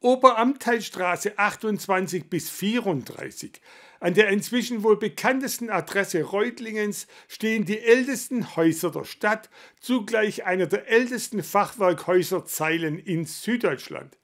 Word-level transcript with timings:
Oberamteilstraße 0.00 1.36
28 1.36 2.30
bis 2.30 2.50
34. 2.50 3.60
An 3.98 4.14
der 4.14 4.28
inzwischen 4.28 4.84
wohl 4.84 4.96
bekanntesten 4.96 5.70
Adresse 5.70 6.22
Reutlingens 6.22 7.08
stehen 7.26 7.64
die 7.64 7.80
ältesten 7.80 8.54
Häuser 8.54 8.92
der 8.92 9.04
Stadt, 9.04 9.50
zugleich 9.80 10.46
einer 10.46 10.68
der 10.68 10.86
ältesten 10.88 11.42
Fachwerkhäuserzeilen 11.42 13.00
in 13.00 13.24
Süddeutschland. 13.24 14.16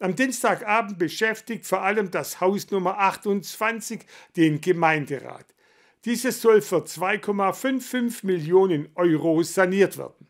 Am 0.00 0.16
Dienstagabend 0.16 0.98
beschäftigt 0.98 1.64
vor 1.64 1.80
allem 1.80 2.10
das 2.10 2.42
Haus 2.42 2.70
Nummer 2.70 2.98
28 2.98 4.00
den 4.36 4.60
Gemeinderat. 4.60 5.46
Dieses 6.04 6.42
soll 6.42 6.60
für 6.60 6.84
2,55 6.84 8.26
Millionen 8.26 8.90
Euro 8.96 9.42
saniert 9.42 9.96
werden. 9.96 10.26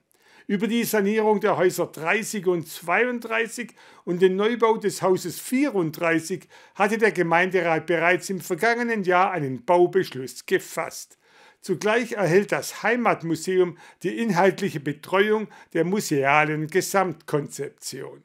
Über 0.47 0.67
die 0.67 0.85
Sanierung 0.85 1.41
der 1.41 1.57
Häuser 1.57 1.87
30 1.87 2.47
und 2.47 2.69
32 2.69 3.75
und 4.05 4.21
den 4.21 4.37
Neubau 4.37 4.77
des 4.77 5.03
Hauses 5.03 5.39
34 5.39 6.49
hatte 6.75 6.99
der 6.99 7.13
Gemeinderat 7.13 7.87
bereits 7.87 8.29
im 8.31 8.41
vergangenen 8.41 9.05
Jahr 9.05 9.31
einen 9.31 9.65
Baubeschluss 9.65 10.47
gefasst. 10.47 11.19
Zugleich 11.61 12.13
erhält 12.13 12.51
das 12.51 12.83
Heimatmuseum 12.83 13.79
die 14.03 14.19
inhaltliche 14.19 14.81
Betreuung 14.81 15.47
der 15.75 15.85
musealen 15.85 16.67
Gesamtkonzeption. 16.67 18.25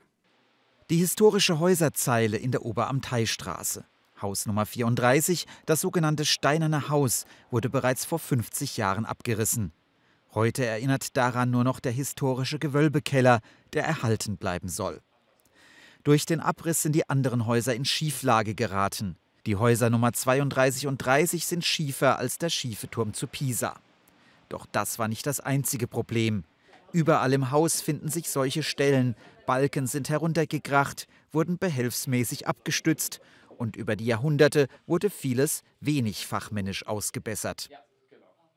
Die 0.89 0.97
historische 0.97 1.59
Häuserzeile 1.59 2.37
in 2.37 2.51
der 2.51 2.65
Oberamteistraße. 2.65 3.85
Haus 4.21 4.47
Nummer 4.47 4.65
34, 4.65 5.45
das 5.67 5.81
sogenannte 5.81 6.25
Steinerne 6.25 6.89
Haus, 6.89 7.25
wurde 7.51 7.69
bereits 7.69 8.05
vor 8.05 8.17
50 8.17 8.77
Jahren 8.77 9.05
abgerissen. 9.05 9.71
Heute 10.37 10.67
erinnert 10.67 11.17
daran 11.17 11.49
nur 11.49 11.63
noch 11.63 11.79
der 11.79 11.91
historische 11.91 12.59
Gewölbekeller, 12.59 13.39
der 13.73 13.85
erhalten 13.85 14.37
bleiben 14.37 14.69
soll. 14.69 15.01
Durch 16.03 16.27
den 16.27 16.41
Abriss 16.41 16.83
sind 16.83 16.91
die 16.91 17.09
anderen 17.09 17.47
Häuser 17.47 17.73
in 17.73 17.85
Schieflage 17.85 18.53
geraten. 18.53 19.17
Die 19.47 19.55
Häuser 19.55 19.89
Nummer 19.89 20.13
32 20.13 20.85
und 20.85 20.99
30 20.99 21.47
sind 21.47 21.65
schiefer 21.65 22.19
als 22.19 22.37
der 22.37 22.51
schiefe 22.51 22.87
Turm 22.87 23.15
zu 23.15 23.25
Pisa. 23.25 23.79
Doch 24.47 24.67
das 24.71 24.99
war 24.99 25.07
nicht 25.07 25.25
das 25.25 25.39
einzige 25.39 25.87
Problem. 25.87 26.43
Überall 26.91 27.33
im 27.33 27.49
Haus 27.49 27.81
finden 27.81 28.09
sich 28.09 28.29
solche 28.29 28.61
Stellen. 28.61 29.15
Balken 29.47 29.87
sind 29.87 30.07
heruntergekracht, 30.07 31.07
wurden 31.31 31.57
behelfsmäßig 31.57 32.45
abgestützt 32.45 33.21
und 33.57 33.75
über 33.75 33.95
die 33.95 34.05
Jahrhunderte 34.05 34.67
wurde 34.85 35.09
vieles 35.09 35.63
wenig 35.79 36.27
fachmännisch 36.27 36.85
ausgebessert. 36.85 37.71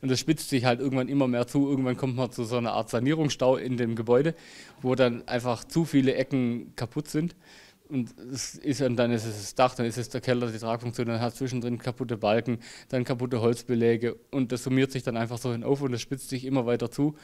Und 0.03 0.11
das 0.11 0.19
spitzt 0.19 0.49
sich 0.49 0.65
halt 0.65 0.81
irgendwann 0.81 1.09
immer 1.09 1.29
mehr 1.29 1.47
zu. 1.47 1.69
Irgendwann 1.69 1.97
kommt 1.97 2.17
man 2.17 2.31
zu 2.31 2.45
so 2.45 2.57
einer 2.57 2.73
Art 2.73 2.89
Sanierungsstau 2.89 3.57
in 3.57 3.77
dem 3.77 3.97
Gebäude, 3.97 4.35
wo 4.81 4.95
dann 4.95 5.27
einfach 5.29 5.65
zu 5.65 5.85
viele 5.85 6.15
Ecken 6.15 6.75
kaputt 6.75 7.09
sind. 7.09 7.37
Und, 7.89 8.13
ist, 8.13 8.81
und 8.81 8.97
dann 8.97 9.11
ist 9.11 9.25
es 9.25 9.37
das 9.37 9.55
Dach, 9.57 9.75
dann 9.75 9.85
ist 9.85 9.99
es 9.99 10.09
der 10.09 10.21
Keller, 10.21 10.47
die 10.51 10.59
Tragfunktion, 10.59 11.09
dann 11.09 11.21
hat 11.21 11.35
zwischendrin 11.35 11.77
kaputte 11.77 12.17
Balken, 12.17 12.61
dann 12.89 13.05
kaputte 13.05 13.41
Holzbeläge. 13.41 14.15
Und 14.31 14.53
das 14.53 14.63
summiert 14.63 14.93
sich 14.93 15.03
dann 15.03 15.17
einfach 15.17 15.39
so 15.39 15.51
hinauf 15.53 15.83
und 15.83 15.93
das 15.93 16.01
spitzt 16.01 16.29
sich 16.29 16.45
immer 16.45 16.67
weiter 16.67 16.91
zu. 16.91 17.17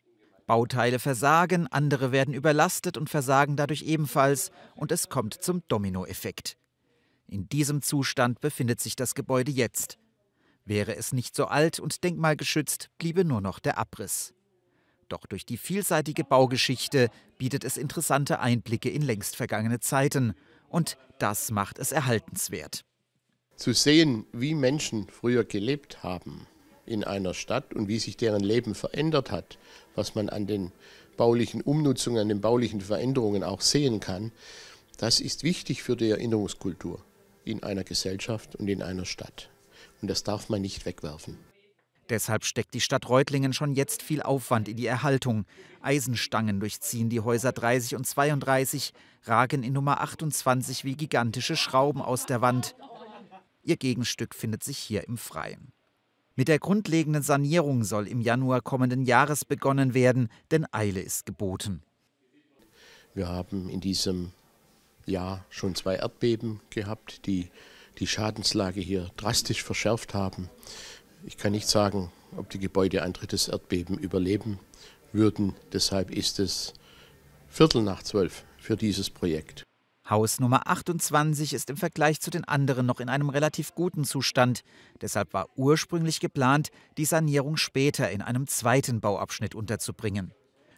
Bauteile 0.46 0.98
versagen, 0.98 1.66
andere 1.68 2.12
werden 2.12 2.34
überlastet 2.34 2.96
und 2.96 3.08
versagen 3.08 3.56
dadurch 3.56 3.82
ebenfalls. 3.82 4.50
Und 4.74 4.92
es 4.92 5.08
kommt 5.08 5.34
zum 5.34 5.62
Dominoeffekt. 5.68 6.56
In 7.28 7.48
diesem 7.48 7.82
Zustand 7.82 8.40
befindet 8.40 8.80
sich 8.80 8.96
das 8.96 9.14
Gebäude 9.14 9.50
jetzt. 9.50 9.98
Wäre 10.66 10.96
es 10.96 11.12
nicht 11.12 11.36
so 11.36 11.46
alt 11.46 11.78
und 11.78 12.02
denkmalgeschützt, 12.02 12.90
bliebe 12.98 13.24
nur 13.24 13.40
noch 13.40 13.60
der 13.60 13.78
Abriss. 13.78 14.34
Doch 15.08 15.24
durch 15.26 15.46
die 15.46 15.56
vielseitige 15.56 16.24
Baugeschichte 16.24 17.08
bietet 17.38 17.62
es 17.62 17.76
interessante 17.76 18.40
Einblicke 18.40 18.90
in 18.90 19.02
längst 19.02 19.36
vergangene 19.36 19.78
Zeiten. 19.78 20.34
Und 20.68 20.98
das 21.20 21.52
macht 21.52 21.78
es 21.78 21.92
erhaltenswert. 21.92 22.84
Zu 23.54 23.72
sehen, 23.72 24.26
wie 24.32 24.54
Menschen 24.54 25.06
früher 25.08 25.44
gelebt 25.44 26.02
haben 26.02 26.48
in 26.84 27.04
einer 27.04 27.32
Stadt 27.32 27.72
und 27.72 27.86
wie 27.86 28.00
sich 28.00 28.16
deren 28.16 28.42
Leben 28.42 28.74
verändert 28.74 29.30
hat, 29.30 29.58
was 29.94 30.16
man 30.16 30.28
an 30.28 30.48
den 30.48 30.72
baulichen 31.16 31.62
Umnutzungen, 31.62 32.20
an 32.20 32.28
den 32.28 32.40
baulichen 32.40 32.80
Veränderungen 32.80 33.44
auch 33.44 33.60
sehen 33.60 34.00
kann, 34.00 34.32
das 34.98 35.20
ist 35.20 35.44
wichtig 35.44 35.84
für 35.84 35.96
die 35.96 36.10
Erinnerungskultur 36.10 37.04
in 37.44 37.62
einer 37.62 37.84
Gesellschaft 37.84 38.56
und 38.56 38.68
in 38.68 38.82
einer 38.82 39.04
Stadt. 39.04 39.48
Und 40.02 40.08
das 40.08 40.22
darf 40.22 40.48
man 40.48 40.62
nicht 40.62 40.86
wegwerfen. 40.86 41.38
Deshalb 42.08 42.44
steckt 42.44 42.74
die 42.74 42.80
Stadt 42.80 43.08
Reutlingen 43.08 43.52
schon 43.52 43.72
jetzt 43.72 44.02
viel 44.02 44.22
Aufwand 44.22 44.68
in 44.68 44.76
die 44.76 44.86
Erhaltung. 44.86 45.44
Eisenstangen 45.82 46.60
durchziehen 46.60 47.08
die 47.08 47.20
Häuser 47.20 47.52
30 47.52 47.96
und 47.96 48.06
32, 48.06 48.92
ragen 49.24 49.64
in 49.64 49.72
Nummer 49.72 50.00
28 50.00 50.84
wie 50.84 50.94
gigantische 50.94 51.56
Schrauben 51.56 52.00
aus 52.00 52.26
der 52.26 52.40
Wand. 52.40 52.76
Ihr 53.64 53.76
Gegenstück 53.76 54.34
findet 54.34 54.62
sich 54.62 54.78
hier 54.78 55.08
im 55.08 55.16
Freien. 55.16 55.72
Mit 56.36 56.48
der 56.48 56.58
grundlegenden 56.58 57.22
Sanierung 57.22 57.82
soll 57.82 58.06
im 58.06 58.20
Januar 58.20 58.60
kommenden 58.60 59.02
Jahres 59.02 59.44
begonnen 59.44 59.94
werden, 59.94 60.28
denn 60.50 60.66
Eile 60.70 61.00
ist 61.00 61.26
geboten. 61.26 61.82
Wir 63.14 63.28
haben 63.28 63.68
in 63.70 63.80
diesem 63.80 64.32
Jahr 65.06 65.44
schon 65.48 65.74
zwei 65.74 65.96
Erdbeben 65.96 66.60
gehabt, 66.70 67.26
die 67.26 67.50
die 67.98 68.06
Schadenslage 68.06 68.80
hier 68.80 69.10
drastisch 69.16 69.62
verschärft 69.62 70.14
haben. 70.14 70.50
Ich 71.24 71.36
kann 71.36 71.52
nicht 71.52 71.68
sagen, 71.68 72.12
ob 72.36 72.50
die 72.50 72.58
Gebäude 72.58 73.02
ein 73.02 73.12
drittes 73.12 73.48
Erdbeben 73.48 73.98
überleben 73.98 74.58
würden. 75.12 75.54
Deshalb 75.72 76.10
ist 76.10 76.38
es 76.38 76.74
Viertel 77.48 77.82
nach 77.82 78.02
zwölf 78.02 78.44
für 78.58 78.76
dieses 78.76 79.10
Projekt. 79.10 79.62
Haus 80.08 80.38
Nummer 80.38 80.68
28 80.68 81.52
ist 81.52 81.68
im 81.68 81.76
Vergleich 81.76 82.20
zu 82.20 82.30
den 82.30 82.44
anderen 82.44 82.86
noch 82.86 83.00
in 83.00 83.08
einem 83.08 83.28
relativ 83.28 83.74
guten 83.74 84.04
Zustand. 84.04 84.62
Deshalb 85.00 85.32
war 85.32 85.48
ursprünglich 85.56 86.20
geplant, 86.20 86.68
die 86.96 87.04
Sanierung 87.04 87.56
später 87.56 88.08
in 88.10 88.22
einem 88.22 88.46
zweiten 88.46 89.00
Bauabschnitt 89.00 89.56
unterzubringen. 89.56 90.32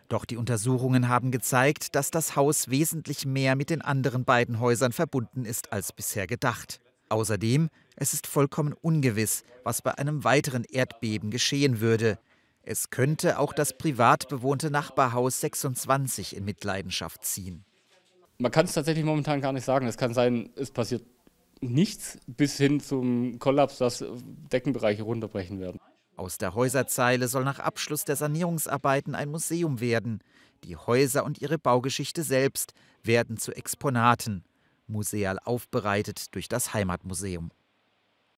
Doch 0.08 0.24
die 0.24 0.38
Untersuchungen 0.38 1.08
haben 1.08 1.30
gezeigt, 1.30 1.94
dass 1.94 2.10
das 2.10 2.36
Haus 2.36 2.70
wesentlich 2.70 3.26
mehr 3.26 3.54
mit 3.54 3.68
den 3.68 3.82
anderen 3.82 4.24
beiden 4.24 4.60
Häusern 4.60 4.92
verbunden 4.92 5.44
ist 5.44 5.72
als 5.72 5.92
bisher 5.92 6.26
gedacht. 6.26 6.80
Außerdem, 7.08 7.70
es 7.96 8.12
ist 8.12 8.26
vollkommen 8.26 8.74
ungewiss, 8.74 9.44
was 9.64 9.82
bei 9.82 9.96
einem 9.96 10.24
weiteren 10.24 10.64
Erdbeben 10.64 11.30
geschehen 11.30 11.80
würde. 11.80 12.18
Es 12.62 12.90
könnte 12.90 13.38
auch 13.38 13.52
das 13.52 13.76
privat 13.76 14.28
bewohnte 14.28 14.70
Nachbarhaus 14.70 15.40
26 15.40 16.36
in 16.36 16.44
Mitleidenschaft 16.44 17.24
ziehen. 17.24 17.64
Man 18.38 18.52
kann 18.52 18.66
es 18.66 18.74
tatsächlich 18.74 19.04
momentan 19.04 19.40
gar 19.40 19.52
nicht 19.52 19.64
sagen. 19.64 19.86
Es 19.86 19.96
kann 19.96 20.14
sein, 20.14 20.50
es 20.54 20.70
passiert 20.70 21.02
nichts 21.60 22.18
bis 22.26 22.56
hin 22.56 22.80
zum 22.80 23.38
Kollaps, 23.38 23.78
dass 23.78 24.04
Deckenbereiche 24.52 25.02
runterbrechen 25.02 25.58
werden. 25.60 25.80
Aus 26.16 26.38
der 26.38 26.54
Häuserzeile 26.54 27.26
soll 27.26 27.44
nach 27.44 27.58
Abschluss 27.58 28.04
der 28.04 28.16
Sanierungsarbeiten 28.16 29.14
ein 29.14 29.30
Museum 29.30 29.80
werden. 29.80 30.20
Die 30.64 30.76
Häuser 30.76 31.24
und 31.24 31.40
ihre 31.40 31.58
Baugeschichte 31.58 32.22
selbst 32.22 32.74
werden 33.02 33.38
zu 33.38 33.52
Exponaten 33.56 34.44
museal 34.88 35.38
aufbereitet 35.38 36.34
durch 36.34 36.48
das 36.48 36.74
Heimatmuseum. 36.74 37.50